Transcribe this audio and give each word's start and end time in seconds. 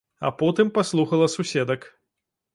А 0.19 0.29
потым 0.39 0.71
паслухала 0.77 1.27
суседак. 1.35 1.81